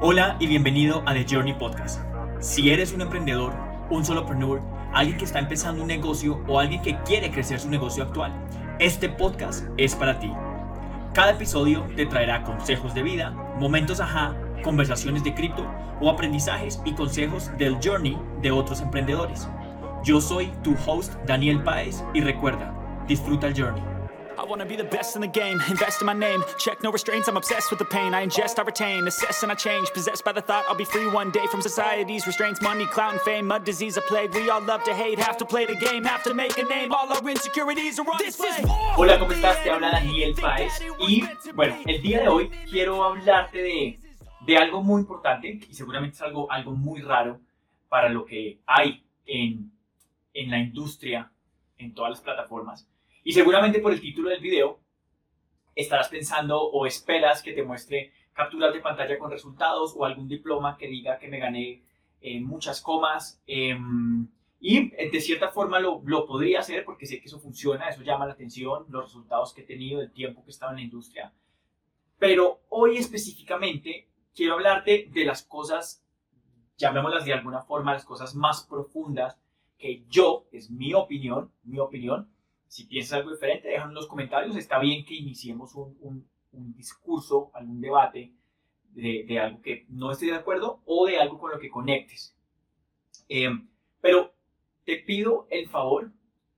[0.00, 2.00] Hola y bienvenido a The Journey Podcast.
[2.40, 3.52] Si eres un emprendedor,
[3.90, 4.60] un solopreneur,
[4.92, 8.32] alguien que está empezando un negocio o alguien que quiere crecer su negocio actual,
[8.78, 10.30] este podcast es para ti.
[11.12, 15.66] Cada episodio te traerá consejos de vida, momentos ajá, conversaciones de cripto
[16.00, 19.48] o aprendizajes y consejos del journey de otros emprendedores.
[20.04, 22.74] Yo soy tu host Daniel Páez y recuerda,
[23.08, 23.93] disfruta el journey.
[24.36, 26.42] I wanna be the best in the game, invest in my name.
[26.58, 28.14] Check no restraints, I'm obsessed with the pain.
[28.14, 29.90] I ingest, I retain, assess and I change.
[29.92, 32.60] Possessed by the thought I'll be free one day from society's restraints.
[32.60, 34.34] Money, clout, and fame, mud, disease, a plague.
[34.34, 36.92] We all love to hate, have to play the game, have to make a name.
[36.92, 38.64] All our insecurities are on this display.
[38.96, 39.62] Hola, ¿cómo estás?
[39.62, 40.80] Te habla Daniel Páez.
[40.98, 41.22] Y
[41.54, 44.00] bueno, el día de hoy quiero hablarte de,
[44.46, 47.40] de algo muy importante y seguramente es algo, algo muy raro
[47.88, 49.70] para lo que hay en,
[50.32, 51.30] en la industria,
[51.78, 52.88] en todas las plataformas
[53.24, 54.78] y seguramente por el título del video
[55.74, 60.76] estarás pensando o esperas que te muestre capturas de pantalla con resultados o algún diploma
[60.76, 61.82] que diga que me gané
[62.20, 63.42] eh, muchas comas.
[63.46, 64.28] Em,
[64.60, 68.26] y de cierta forma lo, lo, podría hacer porque sé que eso funciona, eso llama
[68.26, 71.32] la atención, los resultados que he tenido, el tiempo que he estado en la industria.
[72.18, 76.04] Pero hoy específicamente quiero hablarte de las cosas,
[76.76, 79.38] llamémoslas de alguna forma, las cosas más profundas
[79.78, 82.33] que yo, es mi opinión, mi opinión,
[82.74, 84.56] si piensas algo diferente, déjalo en los comentarios.
[84.56, 88.32] Está bien que iniciemos un, un, discurso, algún debate
[88.90, 92.36] de, de, algo que no estés de acuerdo o de algo con lo que conectes.
[93.28, 93.48] Eh,
[94.00, 94.34] pero
[94.84, 96.10] te pido el favor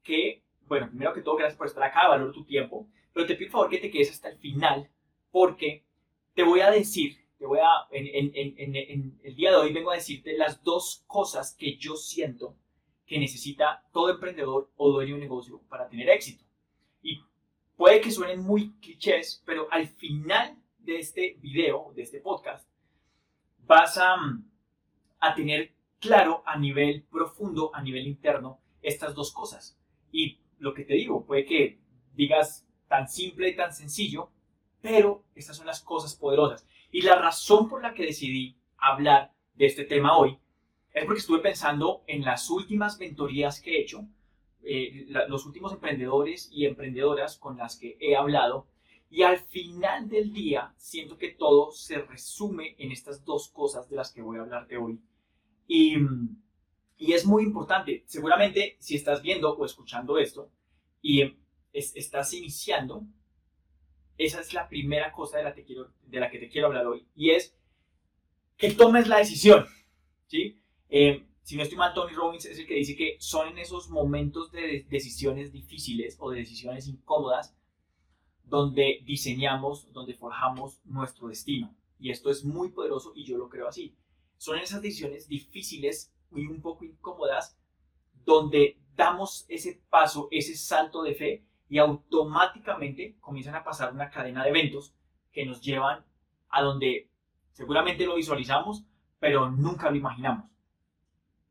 [0.02, 3.48] que, bueno, primero que todo, gracias por estar acá, valoro tu tiempo, pero te pido
[3.48, 4.88] el favor que te quedes hasta el final
[5.30, 5.84] porque
[6.32, 10.34] te voy a decir, te voy a, en el día de hoy vengo a decirte
[10.38, 12.56] las dos cosas que yo siento
[13.06, 16.44] que necesita todo emprendedor o dueño de un negocio para tener éxito.
[17.02, 17.22] Y
[17.76, 22.68] puede que suenen muy clichés, pero al final de este video, de este podcast,
[23.66, 24.16] vas a,
[25.20, 29.78] a tener claro a nivel profundo, a nivel interno, estas dos cosas.
[30.10, 31.78] Y lo que te digo, puede que
[32.14, 34.30] digas tan simple y tan sencillo,
[34.80, 36.66] pero estas son las cosas poderosas.
[36.90, 40.38] Y la razón por la que decidí hablar de este tema hoy
[40.96, 44.08] es porque estuve pensando en las últimas mentorías que he hecho,
[44.62, 48.66] eh, los últimos emprendedores y emprendedoras con las que he hablado,
[49.10, 53.96] y al final del día siento que todo se resume en estas dos cosas de
[53.96, 54.98] las que voy a hablarte hoy.
[55.68, 55.96] Y,
[56.96, 60.50] y es muy importante, seguramente si estás viendo o escuchando esto
[61.02, 61.36] y
[61.74, 63.04] estás iniciando,
[64.16, 67.06] esa es la primera cosa de la, quiero, de la que te quiero hablar hoy,
[67.14, 67.54] y es
[68.56, 69.66] que tomes la decisión,
[70.26, 70.58] ¿sí?
[70.88, 73.88] Eh, si no estoy mal, Tony Robbins es el que dice que son en esos
[73.88, 77.56] momentos de decisiones difíciles o de decisiones incómodas
[78.42, 81.74] donde diseñamos, donde forjamos nuestro destino.
[81.98, 83.96] Y esto es muy poderoso y yo lo creo así.
[84.36, 87.58] Son en esas decisiones difíciles y un poco incómodas
[88.24, 94.42] donde damos ese paso, ese salto de fe y automáticamente comienzan a pasar una cadena
[94.42, 94.94] de eventos
[95.32, 96.04] que nos llevan
[96.48, 97.10] a donde
[97.52, 98.84] seguramente lo visualizamos,
[99.18, 100.55] pero nunca lo imaginamos.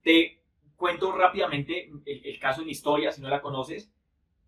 [0.05, 0.39] Te
[0.75, 3.91] cuento rápidamente el, caso de mi historia, si no la conoces.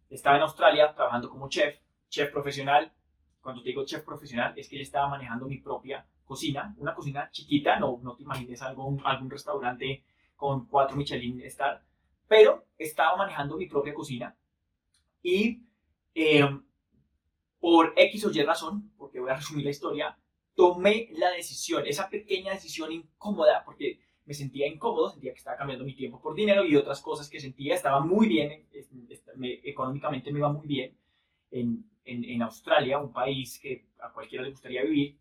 [0.08, 1.80] Estaba en Australia trabajando como chef,
[2.10, 2.94] chef profesional.
[3.42, 7.32] Cuando te digo chef profesional, es que yo estaba manejando mi propia cocina, una cocina
[7.32, 10.04] chiquita, no, no te imagines algo, algún restaurante
[10.36, 11.84] con cuatro Michelin Star,
[12.28, 14.38] pero estaba manejando mi propia cocina
[15.24, 15.64] y
[16.14, 16.64] em,
[17.60, 20.20] por X o Y razón, porque voy a resumir la historia,
[20.54, 25.86] tomé la decisión, esa pequeña decisión incómoda, porque me sentía incómodo, sentía que estaba cambiando
[25.86, 28.68] mi tiempo por dinero y otras cosas que sentía, estaba muy bien,
[29.64, 30.98] económicamente me iba muy bien
[31.50, 35.18] en, en, en, Australia, un país que a cualquiera le gustaría vivir,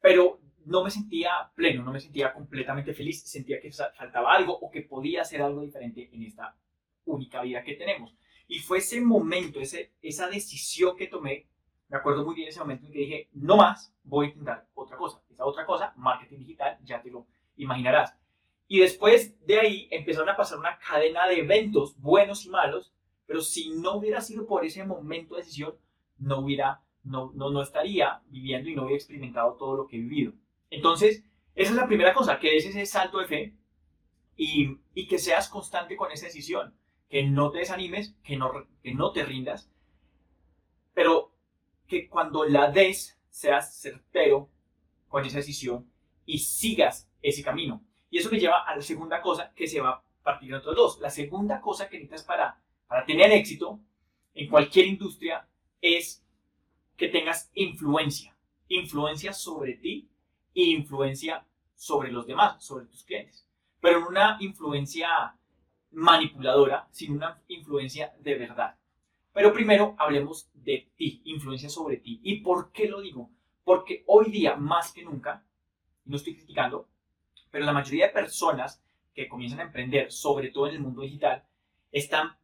[0.00, 4.70] pero no me sentía pleno, no me sentía completamente feliz, sentía que faltaba algo o
[4.70, 6.56] que podía hacer algo diferente en esta
[7.04, 8.14] única vida que tenemos.
[8.46, 11.48] Y fue ese momento, ese, esa decisión que tomé,
[11.88, 14.96] me acuerdo muy bien ese momento en que dije, no más, voy a intentar otra
[14.96, 15.20] cosa.
[15.28, 17.26] Esa otra cosa, marketing digital, ya te lo
[17.58, 18.14] imaginarás.
[18.66, 22.92] Y después de ahí empezaron a pasar una cadena de eventos buenos y malos,
[23.26, 25.74] pero si no hubiera sido por ese momento de decisión,
[26.18, 30.00] no hubiera, no, no, no estaría viviendo y no hubiera experimentado todo lo que he
[30.00, 30.32] vivido.
[30.70, 31.24] Entonces,
[31.54, 33.54] esa es la primera cosa, que es ese salto de fe
[34.36, 36.74] y, y que seas constante con esa decisión,
[37.08, 38.52] que no te desanimes, que no,
[38.82, 39.70] que no te rindas,
[40.92, 41.32] pero
[41.86, 44.50] que cuando la des seas certero
[45.08, 45.90] con esa decisión
[46.28, 47.82] y sigas ese camino.
[48.10, 50.76] Y eso me lleva a la segunda cosa que se va a partir de otros
[50.76, 51.00] dos.
[51.00, 53.80] La segunda cosa que necesitas para, para tener éxito
[54.34, 55.48] en cualquier industria
[55.80, 56.22] es
[56.96, 58.36] que tengas influencia.
[58.68, 60.10] influencia sobre ti
[60.54, 63.48] e influencia sobre los demás, sobre tus clientes.
[63.80, 65.34] Pero una influencia
[65.92, 68.76] manipuladora, sino una influencia de verdad.
[69.32, 72.20] Pero primero hablemos de ti, influencia sobre ti.
[72.22, 73.30] ¿Y por qué lo digo?
[73.64, 75.47] Porque hoy día, más que nunca,
[76.08, 76.88] no estoy criticando,
[77.50, 78.82] pero la mayoría de personas
[79.14, 81.44] que comienzan a emprender, sobre todo en el mundo digital,
[81.92, 82.36] están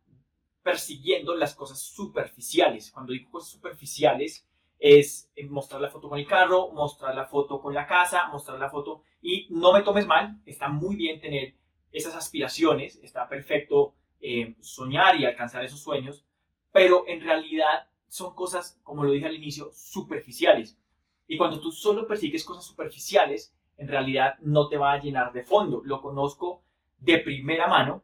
[0.62, 2.90] persiguiendo las cosas superficiales.
[2.90, 4.46] Cuando digo cosas superficiales,
[4.78, 8.70] es mostrar la foto con el carro, mostrar la foto con la casa, mostrar la
[8.70, 9.02] foto.
[9.22, 11.54] Y no me tomes mal, está muy bien tener
[11.92, 16.24] esas aspiraciones, está perfecto eh, soñar y alcanzar esos sueños,
[16.72, 20.78] pero en realidad son cosas, como lo dije al inicio, superficiales.
[21.26, 25.42] Y cuando tú solo persigues cosas superficiales, en realidad no te va a llenar de
[25.42, 25.82] fondo.
[25.84, 26.62] Lo conozco
[26.98, 28.02] de primera mano.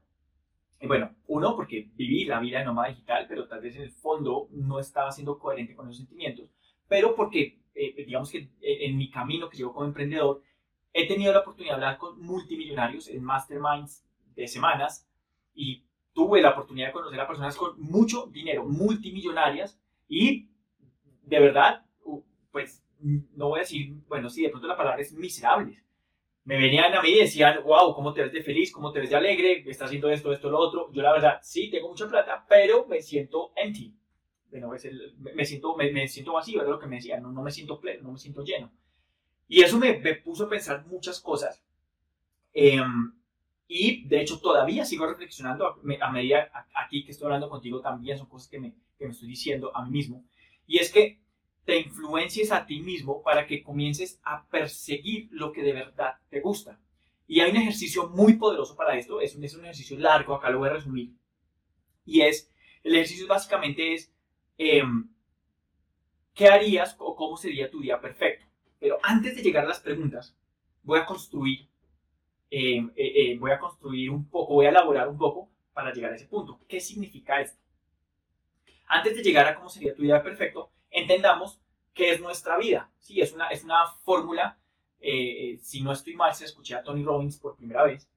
[0.81, 3.93] Y bueno, uno, porque viví la vida de nómada digital, pero tal vez en el
[3.93, 6.51] fondo no estaba siendo coherente con los sentimientos.
[6.89, 10.43] Pero porque, eh, digamos que eh, en mi camino que llevo como emprendedor,
[10.93, 15.07] he tenido la oportunidad de hablar con multimillonarios en masterminds de semanas
[15.55, 19.79] y tuve la oportunidad de conocer a personas con mucho dinero, multimillonarias
[20.09, 20.51] y
[21.23, 21.87] de verdad,
[22.51, 25.83] pues no voy a decir, bueno, sí, de pronto la palabra es miserables.
[26.45, 28.73] Me venían a mí y decían, wow, ¿cómo te ves de feliz?
[28.73, 29.63] ¿Cómo te ves de alegre?
[29.67, 30.91] ¿Estás haciendo esto, esto, lo otro?
[30.93, 33.95] Yo la verdad, sí, tengo mucha plata, pero me siento empty.
[34.51, 34.79] Bueno, me,
[35.45, 38.13] siento, me, siento vacío, era lo que me decían, no, no me siento pleno, no
[38.13, 38.73] me siento lleno.
[39.47, 41.63] Y eso me, me puso a pensar muchas cosas.
[42.53, 43.13] Em,
[43.69, 48.29] y de hecho todavía sigo reflexionando a, medida aquí que estoy hablando contigo también son
[48.29, 50.25] cosas que me, que me estoy diciendo a mí mismo.
[50.67, 51.21] Y es que
[51.71, 56.41] te influencies a ti mismo para que comiences a perseguir lo que de verdad te
[56.41, 56.81] gusta.
[57.29, 60.51] Y hay un ejercicio muy poderoso para esto, es un, es un ejercicio largo, acá
[60.51, 61.13] lo voy a resumir.
[62.05, 62.51] Y es,
[62.83, 64.13] el ejercicio básicamente es,
[64.59, 65.09] em,
[66.35, 68.47] ¿qué harías o cómo sería tu día perfecto?
[68.81, 70.37] Pero antes de llegar a las preguntas,
[70.83, 71.69] voy a construir,
[72.51, 76.11] em, eh, eh, voy a construir un poco, voy a elaborar un poco para llegar
[76.11, 76.59] a ese punto.
[76.67, 77.61] ¿Qué significa esto?
[78.89, 81.60] Antes de llegar a cómo sería tu día perfecto, entendamos
[81.95, 82.91] qué es nuestra vida.
[82.99, 84.59] Sí, es una, es una fórmula,
[85.01, 88.09] eh, si no estoy mal, se escuché a Tony Robbins por primera vez,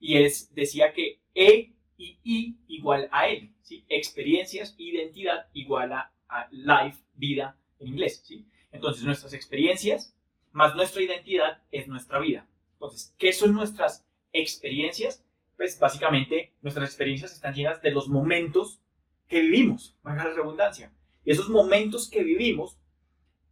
[0.00, 3.84] y es, decía que E y I igual a L, ¿sí?
[3.88, 6.12] experiencias, identidad igual a,
[6.50, 8.22] life, vida en inglés.
[8.24, 8.46] ¿sí?
[8.70, 10.14] Entonces, nuestras experiencias
[10.52, 12.46] más nuestra identidad es nuestra vida.
[12.74, 15.24] Entonces, ¿qué son nuestras experiencias?
[15.56, 18.80] Pues básicamente nuestras experiencias están llenas de los momentos
[19.26, 20.92] que vivimos, valga la redundancia.
[21.24, 22.78] Y esos momentos que vivimos,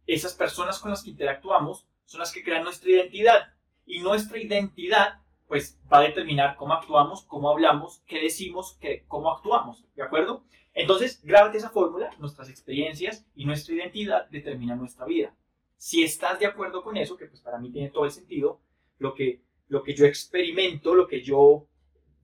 [0.07, 3.53] esas personas con las que interactuamos, son las que crean nuestra identidad.
[3.85, 9.31] Y nuestra identidad, pues, va a determinar cómo actuamos, cómo hablamos, qué decimos, qué, cómo
[9.31, 9.83] actuamos.
[9.95, 10.43] ¿De acuerdo?
[10.73, 15.35] Entonces, grábate esa fórmula, nuestras experiencias y nuestra identidad determinan nuestra vida.
[15.75, 18.61] Si estás de acuerdo con eso, que pues para mí tiene todo el sentido,
[18.99, 21.67] lo que, lo que yo experimento, lo que yo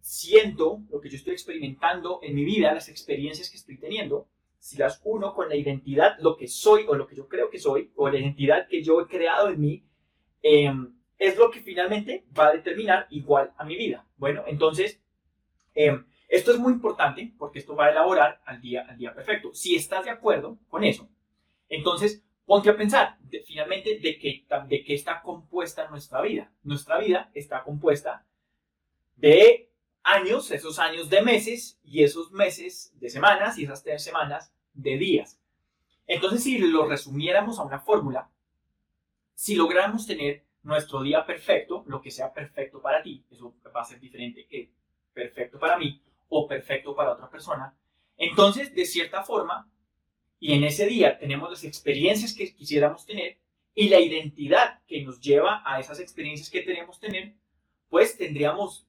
[0.01, 4.27] siento, lo que yo estoy experimentando en mi vida, las experiencias que estoy teniendo,
[4.63, 7.59] si las uno con la identidad, lo que soy o lo que yo creo que
[7.59, 9.83] soy, o la identidad que yo he creado en mí,
[10.41, 14.07] em, es lo que finalmente va a determinar igual a mi vida.
[14.15, 15.03] Bueno, entonces,
[15.75, 19.53] em, esto es muy importante porque esto va a elaborar al día, al día perfecto.
[19.53, 21.09] Si estás de acuerdo con eso,
[21.67, 26.53] entonces ponte a pensar finalmente de qué, de qué está compuesta nuestra vida.
[26.63, 28.25] Nuestra vida está compuesta
[29.17, 29.72] de
[30.03, 35.39] años, esos años de meses y esos meses de semanas y esas semanas de días.
[36.07, 38.29] Entonces, si lo resumiéramos a una fórmula,
[39.33, 43.85] si lográramos tener nuestro día perfecto, lo que sea perfecto para ti, eso va a
[43.85, 44.71] ser diferente que
[45.13, 47.75] perfecto para mí o perfecto para otra persona,
[48.17, 49.69] entonces, de cierta forma,
[50.39, 53.37] y en ese día tenemos las experiencias que quisiéramos tener
[53.75, 57.33] y la identidad que nos lleva a esas experiencias que queremos tener,
[57.89, 58.87] pues tendríamos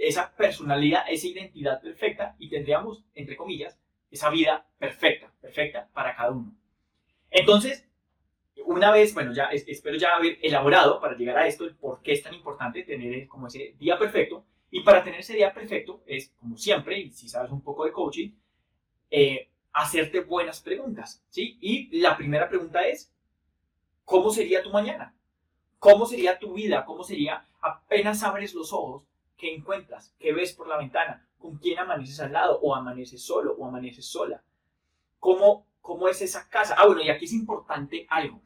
[0.00, 3.78] esa personalidad, esa identidad perfecta y tendríamos, entre comillas,
[4.10, 6.54] esa vida perfecta, perfecta para cada uno.
[7.30, 7.86] Entonces,
[8.64, 12.12] una vez, bueno, ya espero ya haber elaborado para llegar a esto el por qué
[12.12, 14.44] es tan importante tener como ese día perfecto.
[14.70, 17.92] Y para tener ese día perfecto es, como siempre, y si sabes un poco de
[17.92, 18.30] coaching,
[19.10, 21.58] eh, hacerte buenas preguntas, ¿sí?
[21.60, 23.12] Y la primera pregunta es,
[24.04, 25.14] ¿cómo sería tu mañana?
[25.78, 26.84] ¿Cómo sería tu vida?
[26.84, 29.09] ¿Cómo sería apenas abres los ojos?
[29.40, 30.14] ¿Qué encuentras?
[30.18, 31.26] ¿Qué ves por la ventana?
[31.38, 32.60] ¿Con quién amaneces al lado?
[32.60, 33.54] ¿O amaneces solo?
[33.58, 34.44] ¿O amaneces sola?
[35.18, 36.74] ¿Cómo, cómo es esa casa?
[36.76, 38.42] Ah, bueno, y aquí es importante algo.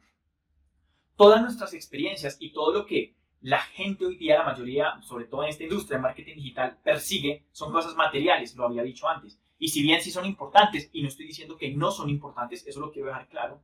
[1.17, 5.43] Todas nuestras experiencias y todo lo que la gente hoy día, la mayoría, sobre todo
[5.43, 9.37] en esta industria de marketing digital, persigue son cosas materiales, lo había dicho antes.
[9.59, 12.79] Y si bien sí son importantes, y no estoy diciendo que no son importantes, eso
[12.79, 13.61] lo quiero dejar claro,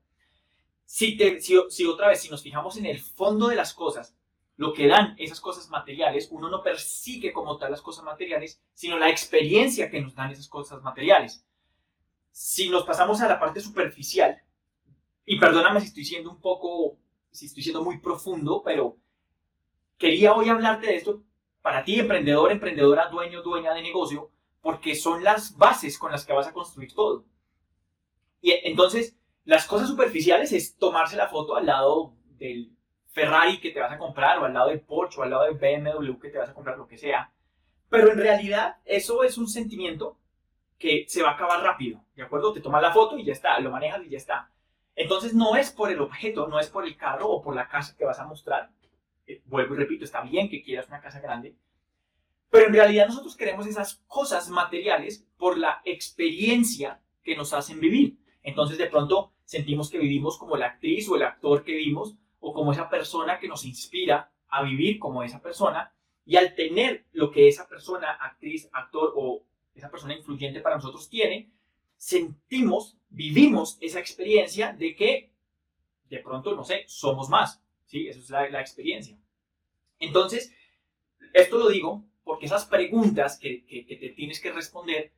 [0.84, 4.18] Si, te, si, si otra vez, si nos fijamos en el fondo de las cosas,
[4.62, 9.00] lo que dan esas cosas materiales, uno no persigue como tal las cosas materiales, sino
[9.00, 11.44] la experiencia que nos dan esas cosas materiales.
[12.30, 14.39] Si nos pasamos a la parte superficial,
[15.25, 17.00] y perdóname si estoy siendo un poco,
[17.32, 19.00] si estoy siendo muy profundo, pero
[19.98, 21.24] quería hoy hablarte de esto
[21.63, 24.30] para ti, emprendedor, emprendedora, dueño, dueña de negocio,
[24.62, 27.25] porque son las bases con las que vas a construir todo.
[28.41, 32.77] Y entonces, las cosas superficiales es tomarse la foto al lado del
[33.12, 35.56] Ferrari que te vas a comprar, o al lado del Porsche, o al lado del
[35.56, 37.32] BMW que te vas a comprar, lo que sea.
[37.89, 40.18] Pero en realidad, eso es un sentimiento
[40.77, 42.53] que se va a acabar rápido, ¿de acuerdo?
[42.53, 44.50] Te tomas la foto y ya está, lo manejas y ya está.
[44.96, 47.96] Entonces, no es por el objeto, no es por el carro o por la casa
[47.98, 48.70] que vas a mostrar.
[49.27, 51.56] Eh, vuelvo y repito, está bien que quieras una casa grande,
[52.51, 58.18] pero en realidad nosotros queremos esas cosas materiales por la experiencia que nos hacen vivir.
[58.44, 62.53] Entonces de pronto sentimos que vivimos como la actriz o el actor que vimos o
[62.53, 65.93] como esa persona que nos inspira a vivir como esa persona.
[66.25, 69.43] Y al tener lo que esa persona, actriz, actor o
[69.74, 71.50] esa persona influyente para nosotros tiene,
[71.95, 75.31] sentimos, vivimos esa experiencia de que
[76.10, 77.63] de pronto, no sé, somos más.
[77.86, 78.07] ¿Sí?
[78.07, 79.17] Esa es la, la experiencia.
[80.00, 80.53] Entonces,
[81.33, 85.12] esto lo digo porque esas preguntas que, te tienes que responder,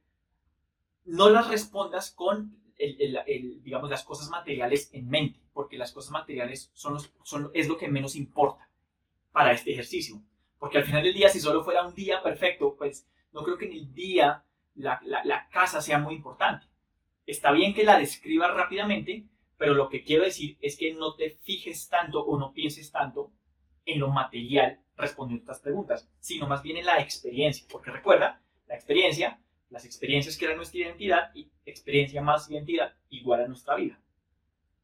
[1.05, 6.97] no las respondas con, digamos, las cosas materiales en mente, porque las cosas materiales son,
[7.23, 8.69] son es lo que menos importa
[9.31, 10.21] para este ejercicio.
[10.59, 13.65] Porque al final del día, si solo fuera un día perfecto, pues no creo que
[13.65, 14.43] en el día
[14.75, 16.65] la, la casa sea muy importante.
[17.25, 19.25] Está bien que la describas rápidamente,
[19.57, 23.31] pero lo que quiero decir es que no te fijes tanto o no pienses tanto
[23.85, 27.65] en lo material respondiendo estas preguntas, sino más bien en la experiencia.
[27.69, 33.47] Porque recuerda, la experiencia, las experiencias crean nuestra identidad y experiencia más identidad igual a
[33.47, 33.99] nuestra vida.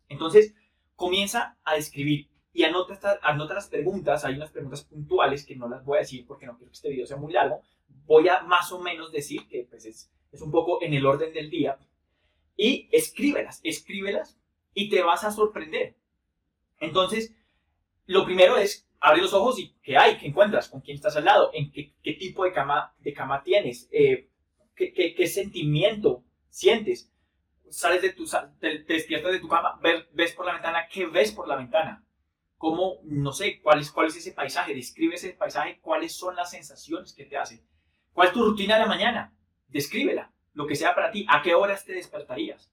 [0.08, 0.56] Entonces,
[1.00, 4.26] comienza a describir y anota, anota las preguntas.
[4.26, 6.90] Hay unas preguntas puntuales que no las voy a decir porque no quiero que este
[6.90, 7.62] video sea muy largo.
[8.06, 11.34] Voy a más o menos decir que pues, es, es un poco en el orden
[11.34, 11.80] del día.
[12.58, 14.38] Y escríbelas, escríbelas
[14.74, 15.96] y te vas a sorprender.
[16.82, 17.34] Entonces,
[18.06, 20.18] lo primero es abre los ojos y ¿qué hay?
[20.18, 20.68] ¿Qué encuentras?
[20.68, 21.52] ¿Con quién estás al lado?
[21.54, 23.88] ¿En qué, qué tipo de cama, de cama tienes?
[23.94, 24.28] Eh,
[24.76, 27.10] ¿qué, qué, qué, sentimiento sientes?
[27.72, 28.26] Sales de tu,
[28.60, 32.04] te, despiertas de tu cama, ves, ves, por la ventana, ¿qué ves por la ventana?
[32.58, 34.74] ¿Cómo, no sé, cuál es, cuál es ese paisaje?
[34.74, 37.66] Describe ese paisaje, cuáles son las sensaciones que te hacen.
[38.12, 39.34] ¿Cuál es tu rutina de la mañana?
[39.68, 41.26] Descríbela, lo que sea para ti.
[41.30, 42.72] ¿A qué horas te despertarías?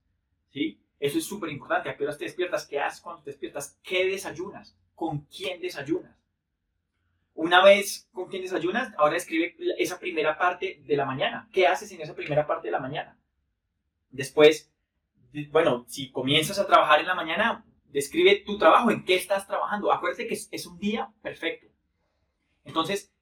[0.51, 0.81] ¿Sí?
[0.99, 1.89] Eso es súper importante.
[1.89, 2.67] ¿A qué horas te despiertas?
[2.67, 3.79] ¿Qué haces cuando te despiertas?
[3.83, 4.77] ¿Qué desayunas?
[4.95, 6.17] ¿Con quién desayunas?
[7.35, 11.49] Una vez con quién desayunas, ahora escribe esa primera parte de la mañana.
[11.53, 13.19] ¿Qué haces en esa primera parte de la mañana?
[14.11, 14.73] Después,
[15.51, 19.93] bueno, si comienzas a trabajar en la mañana, describe tu trabajo, en qué estás trabajando.
[19.93, 21.67] Acuérdate que es, un día perfecto.
[22.65, 23.13] Entonces,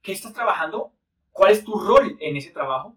[0.00, 0.92] ¿qué estás trabajando?
[1.30, 2.96] ¿Cuál es tu rol en ese trabajo?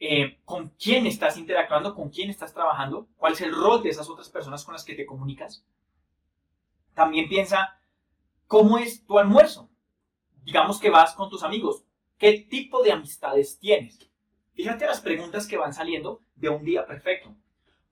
[0.00, 1.94] Eh, ¿Con quién estás interactuando?
[1.94, 3.08] ¿Con quién estás trabajando?
[3.16, 5.64] ¿Cuál es el rol de esas otras personas con las que te comunicas?
[6.94, 7.78] También piensa
[8.48, 9.68] ¿Cómo es tu almuerzo?
[10.42, 11.84] Digamos que vas con tus amigos.
[12.16, 14.07] ¿Qué tipo de amistades tienes?
[14.58, 17.32] Fíjate las preguntas que van saliendo de un día perfecto.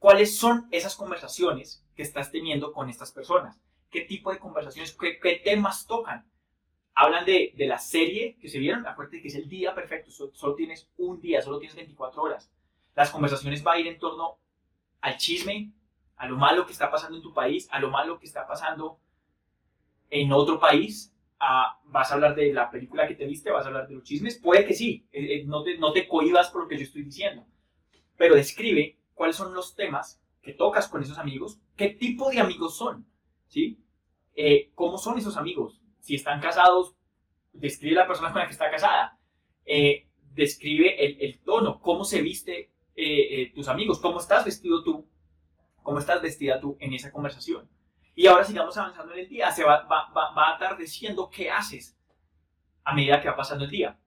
[0.00, 3.56] ¿Cuáles son esas conversaciones que estás teniendo con estas personas?
[3.88, 6.28] ¿Qué tipo de conversaciones, qué, temas tocan?
[6.92, 8.84] Hablan de, la serie que se vieron.
[8.84, 10.10] Acuérdate que es el día perfecto.
[10.10, 12.50] Solo, solo tienes un día, solo tienes 24 horas.
[12.96, 14.40] Las conversaciones van a ir en torno
[15.02, 15.70] al chisme,
[16.16, 18.98] a lo malo que está pasando en tu país, a lo malo que está pasando
[20.10, 23.88] en otro país, vas a hablar de la película que te viste, vas a hablar
[23.88, 26.68] de los chismes, puede que sí, eh, eh, no, te, no te cohibas por lo
[26.68, 27.46] que yo estoy diciendo,
[28.16, 32.76] pero describe cuáles son los temas que tocas con esos amigos, qué tipo de amigos
[32.76, 33.06] son,
[33.48, 33.82] ¿sí?
[34.34, 35.80] Eh, ¿Cómo son esos amigos?
[36.00, 36.94] Si están casados,
[37.52, 39.18] describe la persona con la que está casada,
[40.34, 42.70] describe el, el, tono, cómo se viste
[43.54, 45.08] tus amigos, cómo estás vestido tú,
[45.82, 47.68] cómo estás vestida tú en esa conversación.
[48.18, 51.98] Y ahora sigamos avanzando en el día, se va, va, va, atardeciendo, ¿qué haces
[52.82, 54.00] a medida que va pasando el día?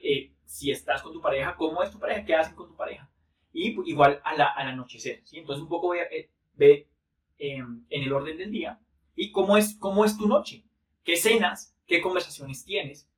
[0.00, 2.26] Eh, si estás con tu pareja, ¿cómo es tu pareja?
[2.26, 3.10] ¿Qué hacen con tu pareja?
[3.54, 4.38] Y igual al
[4.68, 5.38] anochecer, ¿sí?
[5.38, 6.90] Entonces un poco ve, ve
[7.38, 8.78] em, en el orden del día
[9.16, 10.62] y cómo es, cómo es tu noche,
[11.02, 13.10] qué cenas, qué conversaciones tienes.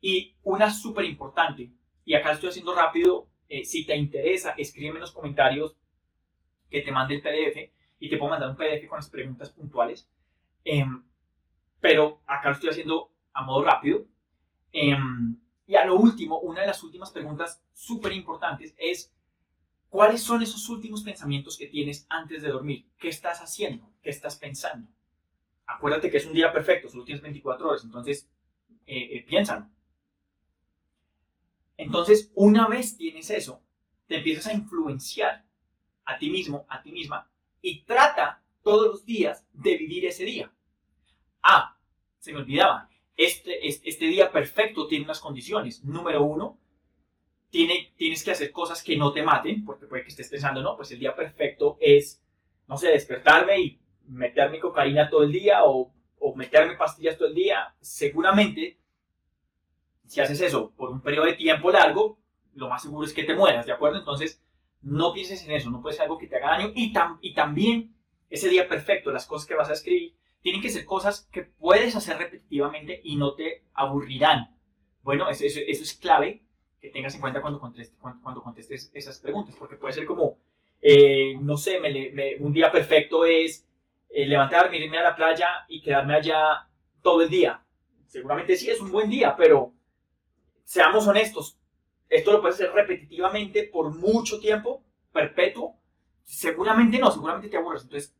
[0.00, 1.70] Y una súper importante,
[2.04, 5.76] y acá estoy haciendo rápido, eh, si te interesa, escríbeme en los comentarios
[6.68, 10.08] que te mande el PDF y te puedo mandar un PDF con las preguntas puntuales.
[10.64, 11.04] Em,
[11.80, 14.06] pero acá lo estoy haciendo a modo rápido.
[14.72, 19.14] Em, y a lo último, una de las últimas preguntas súper importantes es
[19.90, 22.86] ¿Cuáles son esos últimos pensamientos que tienes antes de dormir?
[22.96, 23.92] ¿Qué estás haciendo?
[24.00, 24.88] ¿Qué estás pensando?
[25.66, 28.30] Acuérdate que es un día perfecto, solo tienes 24 horas, entonces
[28.86, 29.68] eh, eh, piénsalo.
[31.76, 33.64] Entonces, una vez tienes eso,
[34.06, 35.44] te empiezas a influenciar
[36.04, 37.28] a ti mismo, a ti misma,
[37.62, 40.52] y trata todos los días de vivir ese día.
[41.42, 41.76] Ah,
[42.18, 45.84] se me olvidaba, este, este día perfecto tiene unas condiciones.
[45.84, 46.58] Número uno,
[47.50, 50.76] tiene, tienes que hacer cosas que no te maten, porque puede que estés pensando, no,
[50.76, 52.22] pues el día perfecto es,
[52.66, 57.34] no sé, despertarme y meterme cocaína todo el día o, o meterme pastillas todo el
[57.34, 57.74] día.
[57.80, 58.78] Seguramente,
[60.06, 62.18] si haces eso por un periodo de tiempo largo,
[62.54, 63.98] lo más seguro es que te mueras, ¿de acuerdo?
[63.98, 64.42] Entonces,
[64.82, 66.72] no pienses en eso, no puede ser algo que te haga daño.
[66.74, 67.94] Y, y también,
[68.28, 71.94] ese día perfecto, las cosas que vas a escribir, tienen que ser cosas que puedes
[71.96, 74.56] hacer repetitivamente y no te aburrirán.
[75.02, 76.42] Bueno, eso, eso es clave
[76.80, 80.38] que tengas en cuenta cuando contestes, cuando, contestes esas preguntas, porque puede ser como,
[80.80, 81.78] eh, no sé,
[82.40, 83.66] un día perfecto es
[84.08, 86.68] eh, levantarme, irme a la playa y quedarme allá
[87.02, 87.62] todo el día.
[88.06, 89.74] Seguramente sí es un buen día, pero
[90.64, 91.59] seamos honestos,
[92.10, 95.76] esto lo puedes hacer repetitivamente por mucho tiempo, perpetuo.
[96.24, 97.84] Seguramente no, seguramente te aburres.
[97.84, 98.14] Entonces,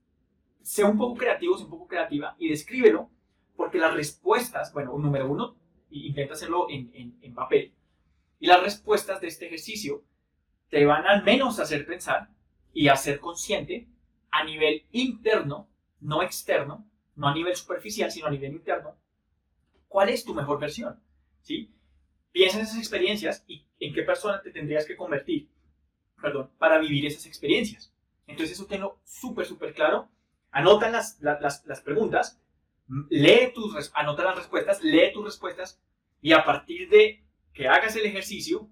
[0.62, 3.10] sea un poco creativo, sea un poco creativa y descríbelo,
[3.56, 5.56] porque las respuestas, bueno, número uno,
[5.90, 7.74] intenta hacerlo en, en, en papel,
[8.38, 10.04] y las respuestas de este ejercicio
[10.68, 12.30] te van al menos a hacer pensar
[12.72, 13.88] y a ser consciente
[14.30, 15.68] a nivel interno,
[16.00, 18.96] no externo, no a nivel superficial, sino a nivel interno,
[19.88, 21.02] cuál es tu mejor versión.
[21.42, 21.74] ¿sí?
[22.32, 25.48] Piensa en esas experiencias y en qué persona te tendrías que convertir
[26.20, 27.92] perdón, para vivir esas experiencias.
[28.26, 30.08] Entonces eso tenlo súper, súper claro.
[30.50, 32.40] Anota las, las, preguntas,
[33.08, 35.80] lee tus, anota las respuestas, lee tus respuestas
[36.20, 38.68] y a partir de que hagas el ejercicio,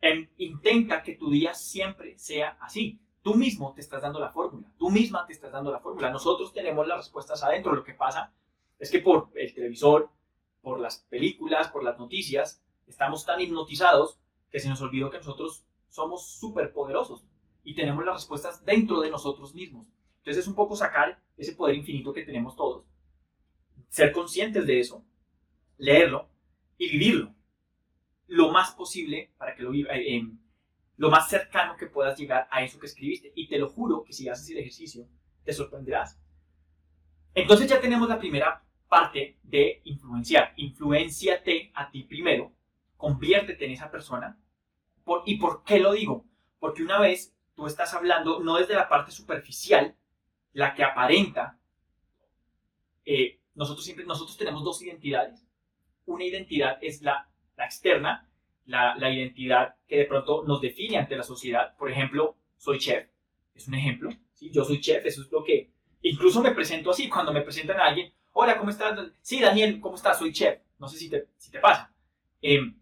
[0.00, 3.00] em, intenta que tu día siempre sea así.
[3.22, 6.10] Tú mismo te estás dando la fórmula, tú misma te estás dando la fórmula.
[6.10, 7.74] Nosotros tenemos las respuestas adentro.
[7.74, 8.32] Lo que pasa
[8.78, 10.10] es que por el televisor,
[10.60, 14.18] por las películas, por las noticias, estamos tan hipnotizados
[14.50, 17.24] que se nos olvidó que nosotros somos súper poderosos
[17.62, 19.86] y tenemos las respuestas dentro de nosotros mismos.
[20.18, 22.84] Entonces es un poco sacar ese poder infinito que tenemos todos,
[23.88, 25.04] ser conscientes de eso,
[25.76, 26.28] leerlo
[26.78, 27.34] y vivirlo
[28.26, 30.38] lo más posible para que lo viva, eh, em,
[30.96, 33.32] lo más cercano que puedas llegar a eso que escribiste.
[33.34, 35.08] Y te lo juro que si haces el ejercicio,
[35.44, 36.20] te sorprenderás.
[37.34, 40.52] Entonces ya tenemos la primera parte de influenciar.
[40.56, 42.52] Influenciate a ti primero,
[43.04, 44.38] conviértete en esa persona.
[45.26, 46.24] ¿Y por qué lo digo?
[46.58, 49.94] Porque una vez tú estás hablando no desde la parte superficial,
[50.54, 51.58] la que aparenta.
[53.04, 55.46] Eh, nosotros siempre, nosotros tenemos dos identidades.
[56.06, 58.28] Una identidad es la la externa,
[58.66, 61.76] la, la, identidad que de pronto nos define ante la sociedad.
[61.76, 63.08] Por ejemplo, soy chef,
[63.54, 64.10] es un ejemplo.
[64.32, 64.50] ¿sí?
[64.50, 65.70] Yo soy chef, eso es lo que...
[66.02, 68.98] Incluso me presento así, cuando me presentan a alguien, hola, ¿cómo estás?
[69.20, 70.18] Sí, Daniel, ¿cómo estás?
[70.18, 70.60] Soy chef.
[70.78, 71.94] No sé si te, si te pasa.
[72.42, 72.78] Em,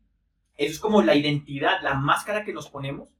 [0.64, 3.10] eso es como la identidad, la máscara que nos ponemos.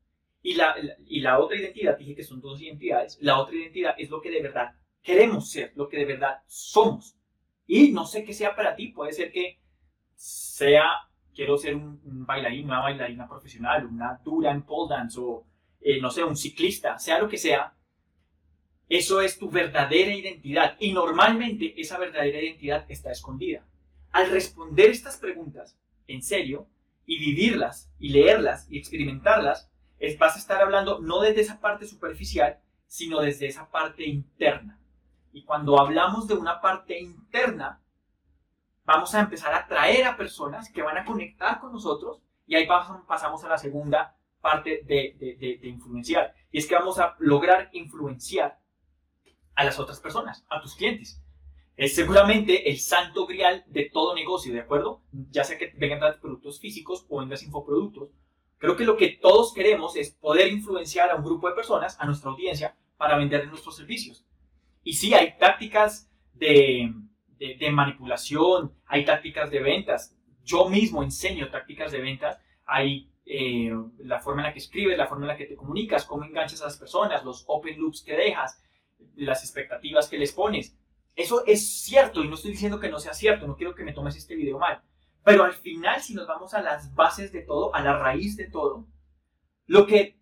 [0.45, 0.75] Y la,
[1.07, 4.31] y la otra identidad, dije que son dos identidades, la otra identidad es lo que
[4.31, 7.17] de verdad queremos ser, lo que de verdad somos.
[7.67, 9.61] Y no sé qué sea para ti, puede ser que
[10.17, 10.85] sea
[11.35, 15.47] quiero ser un, bailarín, una bailarina profesional, una dura en pole dance o,
[15.81, 17.75] eh, no sé, un ciclista, sea lo que sea,
[18.89, 23.65] eso es tu verdadera identidad y normalmente esa verdadera identidad está escondida.
[24.11, 26.69] Al responder estas preguntas en serio
[27.13, 31.87] y vivirlas y leerlas y experimentarlas, es, vas a estar hablando no desde esa parte
[31.87, 34.81] superficial, sino desde esa parte interna.
[35.31, 37.83] Y cuando hablamos de una parte interna,
[38.85, 42.67] vamos a empezar a atraer a personas que van a conectar con nosotros y ahí
[42.67, 46.35] pasamos a la segunda parte de, influenciar.
[46.51, 48.59] Y es que vamos a lograr influenciar
[49.55, 51.22] a las otras personas, a tus clientes.
[51.77, 55.03] Es seguramente el santo grial de todo negocio, ¿de acuerdo?
[55.31, 58.11] Ya sea que vengan productos físicos o vengas infoproductos.
[58.59, 62.07] Creo que lo que todos queremos es poder influenciar a un grupo de personas, a
[62.07, 64.25] nuestra audiencia, para vender nuestros servicios.
[64.85, 66.93] Y sí, hay tácticas de,
[67.39, 70.17] de, manipulación, hay tácticas de ventas.
[70.45, 72.39] Yo mismo enseño tácticas de ventas.
[72.65, 76.05] Hay eh, la forma en la que escribes, la forma en la que te comunicas,
[76.05, 78.63] cómo enganchas a las personas, los open loops que dejas,
[79.17, 80.77] las expectativas que les pones.
[81.15, 83.93] Eso es cierto y no estoy diciendo que no sea cierto, no quiero que me
[83.93, 84.83] tomes este video mal.
[85.25, 88.49] Pero al final, si nos vamos a las bases de todo, a la raíz de
[88.49, 88.87] todo,
[89.67, 90.19] lo que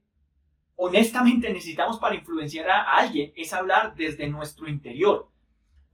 [0.76, 5.28] honestamente necesitamos para influenciar a alguien es hablar desde nuestro interior.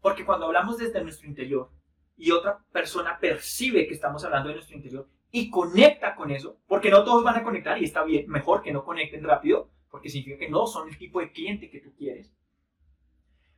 [0.01, 1.71] Porque cuando hablamos desde nuestro interior
[2.17, 6.91] y otra persona percibe que estamos hablando de nuestro interior y conecta con eso, porque
[6.91, 10.39] no todos van a conectar y está bien, mejor que no conecten rápido, porque significa
[10.39, 12.33] que no son el tipo de cliente que tú quieres.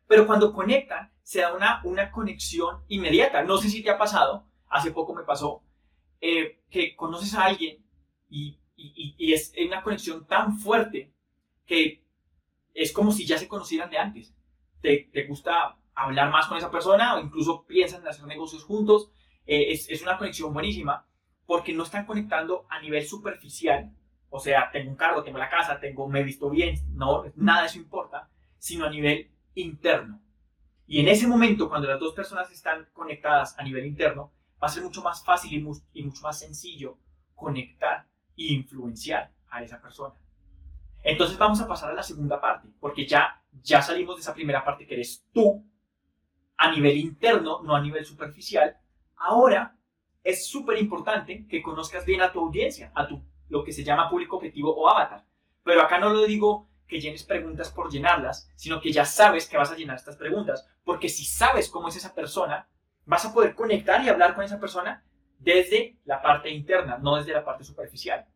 [0.09, 3.43] Pero cuando conectan, se da una, una conexión inmediata.
[3.43, 5.63] No sé si te ha pasado, hace poco me pasó,
[6.21, 7.85] eh, que conoces a alguien
[8.31, 11.13] y, y, es una conexión tan fuerte
[11.67, 12.03] que
[12.75, 14.35] es como si ya se conocieran de antes.
[14.81, 19.11] Te, te gusta hablar más con esa persona o incluso piensan en hacer negocios juntos.
[19.45, 21.07] Eh, es, es, una conexión buenísima
[21.45, 23.93] porque no están conectando a nivel superficial.
[24.31, 27.63] O sea, tengo un carro, tengo la casa, tengo, me he visto bien, no, nada
[27.63, 30.21] de eso importa, sino a nivel interno.
[30.87, 34.33] Y en ese momento, cuando las dos personas están conectadas a nivel interno,
[34.63, 35.53] va a ser mucho más fácil
[35.93, 36.99] y, mucho más sencillo
[37.35, 38.07] conectar
[38.37, 40.15] e influenciar a esa persona.
[41.03, 44.65] Entonces vamos a pasar a la segunda parte, porque ya, ya salimos de esa primera
[44.65, 45.65] parte que eres tú
[46.57, 48.77] a nivel interno, no a nivel superficial.
[49.17, 49.77] Ahora
[50.25, 54.11] es súper importante que conozcas bien a tu audiencia, a tu lo que se llama
[54.11, 55.25] público objetivo o avatar.
[55.63, 59.59] Pero acá no lo digo que llenes preguntas por llenarlas, sino que ya sabes que
[59.59, 62.69] vas a llenar estas preguntas, porque si sabes cómo es esa persona,
[63.05, 65.05] vas a poder conectar y hablar con esa persona
[65.39, 68.27] desde la parte interna, no desde la parte superficial.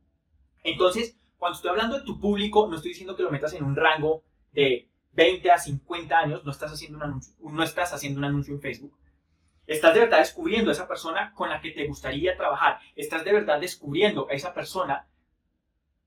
[0.63, 3.75] Entonces, cuando estoy hablando de tu público, no estoy diciendo que lo metas en un
[3.75, 8.27] rango de 20 a 50 años, no estás haciendo un anuncio, no estás haciendo un
[8.27, 8.97] anuncio en Facebook.
[9.67, 12.79] Estás de verdad descubriendo a esa persona con la que te gustaría trabajar.
[12.97, 15.07] Estás de verdad descubriendo a esa persona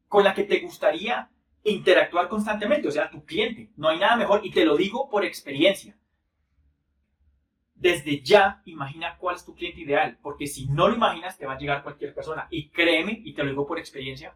[0.07, 1.29] con la que te gustaría
[1.65, 3.71] interactuar constantemente, o sea, tu cliente.
[3.75, 5.97] No hay nada mejor y te lo digo por experiencia.
[7.73, 11.53] Desde ya imagina cuál es tu cliente ideal, porque si no lo imaginas te va
[11.53, 12.47] a llegar cualquier persona.
[12.49, 14.35] Y créeme, y te lo digo por experiencia,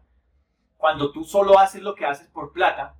[0.76, 2.96] cuando tú solo haces lo que haces por plata,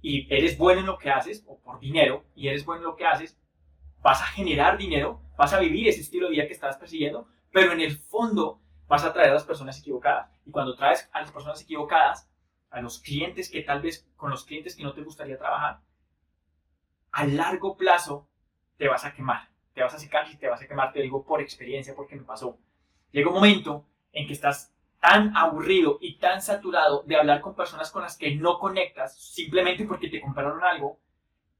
[0.00, 2.96] y eres bueno en lo que haces, o por dinero, y eres bueno en lo
[2.96, 3.40] que haces,
[4.02, 7.72] vas a generar dinero, vas a vivir ese estilo de vida que estás persiguiendo, pero
[7.72, 10.30] en el fondo vas a traer a las personas equivocadas.
[10.44, 12.30] Y cuando traes a las personas equivocadas,
[12.74, 15.80] a los clientes que tal vez, con los clientes que no te gustaría trabajar,
[17.12, 18.28] a largo plazo
[18.76, 21.24] te vas a quemar, te vas a secar y te vas a quemar, te digo
[21.24, 22.58] por experiencia, porque me pasó.
[23.12, 27.92] Llega un momento en que estás tan aburrido y tan saturado de hablar con personas
[27.92, 30.98] con las que no conectas simplemente porque te compraron algo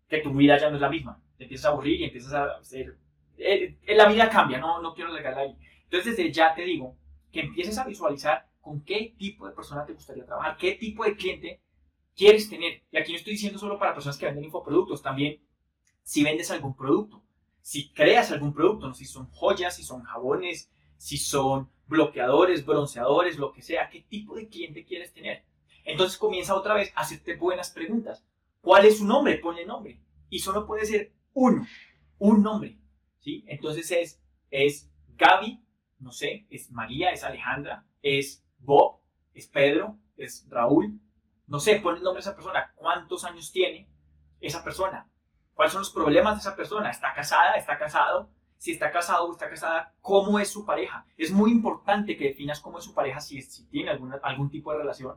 [0.09, 1.23] que tu vida ya no es la misma.
[1.39, 2.99] Te empiezas a aburrir y empiezas a hacer...
[3.37, 5.57] Eh, eh, la vida cambia, no, no quiero llegar ahí.
[5.85, 6.97] Entonces desde ya te digo
[7.31, 11.15] que empieces a visualizar con qué tipo de persona te gustaría trabajar, qué tipo de
[11.15, 11.61] cliente
[12.17, 12.83] quieres tener.
[12.91, 15.39] Y aquí no estoy diciendo solo para personas que venden infoproductos, también
[16.03, 17.23] si vendes algún producto,
[17.61, 23.39] si creas algún producto, no si son joyas, si son jabones, si son bloqueadores, bronceadores,
[23.39, 25.45] lo que sea, qué tipo de cliente quieres tener.
[25.85, 28.25] Entonces comienza otra vez a hacerte buenas preguntas.
[28.63, 29.37] ¿Cuál es su nombre?
[29.37, 30.01] Ponle nombre.
[30.31, 31.67] Y solo puede ser uno,
[32.19, 32.79] un nombre.
[33.21, 33.45] ¿sí?
[33.47, 35.63] Entonces es, es Gaby,
[35.99, 39.01] no sé, es María, es Alejandra, es Bob,
[39.33, 40.99] es Pedro, es Raúl.
[41.47, 42.73] No sé, ponle el nombre a esa persona.
[42.75, 43.89] ¿Cuántos años tiene
[44.41, 45.09] esa persona?
[45.55, 46.91] ¿Cuáles son los problemas de esa persona?
[46.91, 47.53] ¿Está casada?
[47.53, 48.31] ¿Está casado?
[48.65, 51.05] si está casado o está casada, cómo es su pareja.
[51.19, 54.73] Es muy importante que definas cómo es su pareja si, si tiene alguna, algún tipo
[54.73, 55.17] de relación.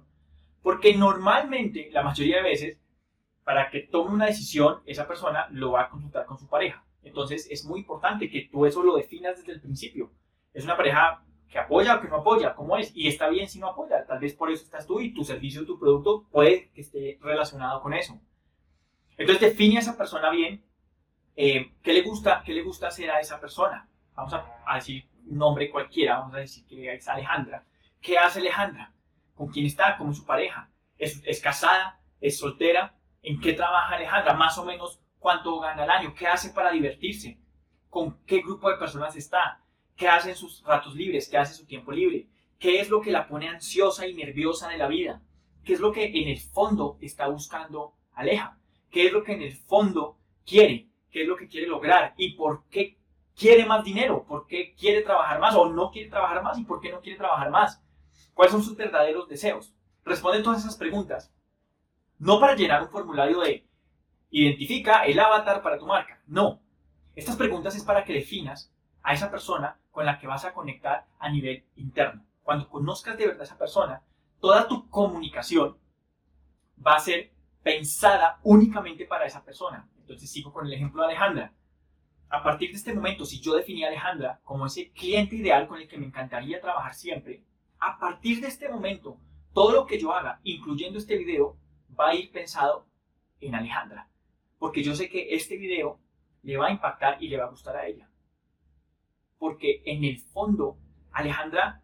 [0.62, 2.78] Porque normalmente, la mayoría de veces,
[3.46, 6.84] para que tome una decisión, esa persona lo va a consultar con su pareja.
[7.04, 10.12] Entonces es muy importante que tú eso lo definas desde el principio.
[10.54, 13.60] Es una pareja que apoya o que no apoya, cómo es, y está bien si
[13.60, 14.06] no apoya.
[14.06, 17.82] Tal vez por eso estás tú y tu servicio, tu producto puede que esté relacionado
[17.82, 18.20] con eso.
[19.18, 20.64] Entonces define a esa persona bien
[21.40, 23.88] eh, ¿qué, le gusta, ¿Qué le gusta hacer a esa persona?
[24.16, 27.64] Vamos a, decir un nombre cualquiera, vamos a decir que es Alejandra.
[28.02, 28.92] ¿Qué hace Alejandra?
[29.36, 29.98] ¿Con quién está?
[29.98, 30.72] ¿Con su pareja?
[30.98, 32.02] ¿Es, ¿Es casada?
[32.20, 32.96] ¿Es soltera?
[33.22, 34.34] ¿En qué trabaja Alejandra?
[34.34, 37.40] Más o menos cuánto gana al año, qué hace para divertirse,
[37.88, 39.62] con qué grupo de personas está,
[39.98, 42.28] qué hace en sus ratos libres, qué hace en su tiempo libre,
[42.60, 45.22] qué es lo que la pone ansiosa y nerviosa de la vida,
[45.64, 48.58] qué es lo que en el fondo está buscando Aleja,
[48.90, 52.34] qué es lo que en el fondo quiere, qué es lo que quiere lograr y
[52.34, 52.98] por qué
[53.36, 56.80] quiere más dinero, por qué quiere trabajar más o no quiere trabajar más y por
[56.80, 57.82] qué no quiere trabajar más.
[58.34, 59.74] ¿Cuáles son sus verdaderos deseos?
[60.06, 61.34] Responde todas esas preguntas.
[62.18, 63.68] No para llenar un formulario de
[64.30, 66.22] identifica el avatar para tu marca.
[66.28, 66.62] No.
[67.16, 68.72] Estas preguntas es para que definas
[69.04, 72.24] a esa persona con la que vas a conectar a nivel interno.
[72.44, 74.04] Cuando conozcas de verdad a esa persona,
[74.40, 75.76] toda tu comunicación
[76.86, 77.32] va a ser
[77.64, 79.90] pensada únicamente para esa persona.
[79.98, 81.52] Entonces sigo con el ejemplo de Alejandra.
[82.30, 85.82] A partir de este momento, si yo definí a Alejandra como ese cliente ideal con
[85.82, 87.42] el que me encantaría trabajar siempre,
[87.80, 89.20] a partir de este momento,
[89.52, 91.58] todo lo que yo haga, incluyendo este video,
[92.00, 92.86] va a ir pensado
[93.42, 94.08] en Alejandra.
[94.60, 96.00] Porque yo sé que este video
[96.44, 98.07] le va a impactar y le va a gustar a ella.
[99.38, 100.78] Porque en el fondo,
[101.12, 101.84] Alejandra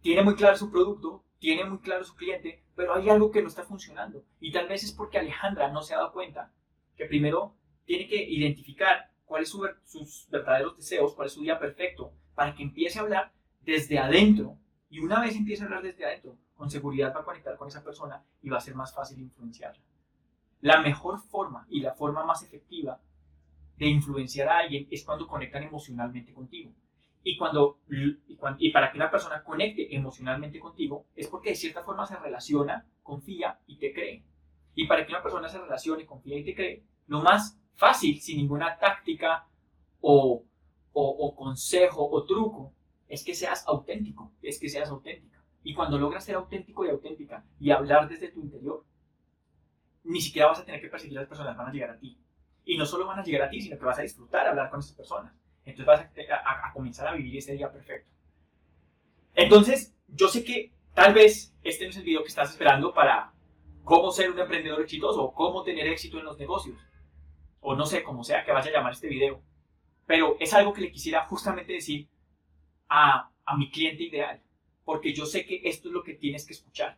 [0.00, 3.48] tiene muy claro su producto, tiene muy claro su cliente, pero hay algo que no
[3.48, 4.24] está funcionando.
[4.40, 6.52] Y tal vez es porque Alejandra no se ha dado cuenta
[6.96, 7.54] que primero
[7.84, 12.62] tiene que identificar cuáles son sus verdaderos deseos, cuál es su día perfecto, para que
[12.62, 14.58] empiece a hablar desde adentro.
[14.88, 17.82] Y una vez empiece a hablar desde adentro, con seguridad va a conectar con esa
[17.84, 19.82] persona y va a ser más fácil influenciarla.
[20.60, 23.00] La mejor forma y la forma más efectiva
[23.76, 26.72] de influenciar a alguien es cuando conectan emocionalmente contigo.
[27.28, 32.06] Y, cuando, y, para que una persona conecte emocionalmente contigo es porque de cierta forma
[32.06, 34.22] se relaciona, confía y te cree.
[34.76, 38.36] Y para que una persona se relacione, confía y te cree, lo más fácil, sin
[38.36, 39.44] ninguna táctica
[40.00, 40.44] o,
[40.92, 42.72] o, consejo o truco,
[43.08, 45.42] es que seas auténtico, es que seas auténtica.
[45.64, 48.84] Y cuando logras ser auténtico y auténtica y hablar desde tu interior,
[50.04, 52.20] ni siquiera vas a tener que perseguir a las personas, van a llegar a ti.
[52.64, 54.78] Y no solo van a llegar a ti, sino que vas a disfrutar hablar con
[54.78, 55.34] esas personas.
[55.66, 56.00] Entonces vas
[56.44, 58.08] a, comenzar a vivir ese día perfecto.
[59.34, 63.32] Entonces, yo sé que tal vez este no es el video que estás esperando para
[63.82, 66.78] cómo ser un emprendedor exitoso o cómo tener éxito en los negocios.
[67.60, 69.42] O no sé cómo sea que vaya a llamar este video.
[70.06, 72.08] Pero es algo que le quisiera justamente decir
[72.88, 74.40] a, a mi cliente ideal.
[74.84, 76.96] Porque yo sé que esto es lo que tienes que escuchar.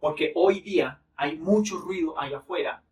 [0.00, 2.82] Porque hoy día hay mucho ruido allá afuera.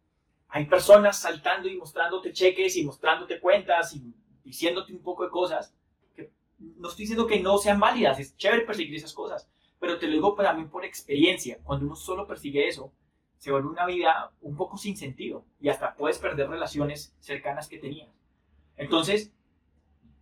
[0.48, 4.14] Hay personas saltando y mostrándote cheques y mostrándote cuentas y
[4.46, 5.74] diciéndote un poco de cosas,
[6.14, 9.48] que no estoy diciendo que no sean válidas, es chévere perseguir esas cosas,
[9.80, 12.92] pero te lo digo también por experiencia, cuando uno solo persigue eso,
[13.36, 17.78] se vuelve una vida un poco sin sentido y hasta puedes perder relaciones cercanas que
[17.78, 18.08] tenías.
[18.76, 19.32] Entonces,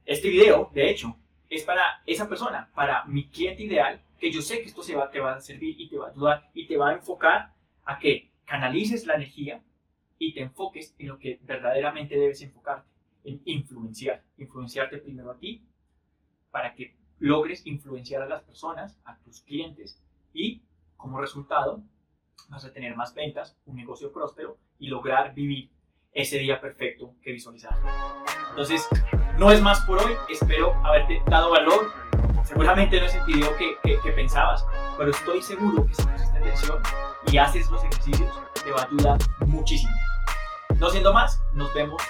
[0.06, 1.16] este video, de hecho,
[1.48, 5.10] es para esa persona, para mi cliente ideal, que yo sé que esto se va,
[5.10, 7.52] te va a servir y te va a ayudar y te va a enfocar
[7.84, 9.62] a que canalices la energía
[10.18, 12.93] y te enfoques en lo que verdaderamente debes enfocarte en
[13.24, 15.62] influenciar, influenciarte primero a ti
[16.50, 20.00] para que logres influenciar a las personas, a tus clientes
[20.32, 20.62] y
[20.96, 21.82] como resultado
[22.48, 25.70] vas a tener más ventas, un negocio próspero y lograr vivir
[26.12, 27.76] ese día perfecto que visualizas.
[28.50, 28.88] Entonces,
[29.38, 31.92] no es más por hoy, espero haberte dado valor.
[32.44, 34.64] Seguramente no es el video que, que, pensabas,
[34.98, 36.78] pero estoy seguro que si pusiste atención
[37.32, 38.30] y haces los ejercicios,
[38.62, 39.94] te va a ayudar muchísimo.
[40.78, 42.02] No siendo más, nos vemos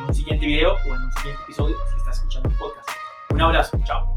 [0.00, 2.88] en un siguiente video o en un siguiente episodio si estás escuchando el podcast.
[3.30, 4.14] Un abrazo, chao.